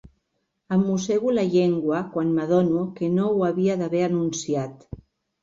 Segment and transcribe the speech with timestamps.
[0.77, 4.91] Em mossego la llengua quan m'adono que no ho havia d'haver anunciat.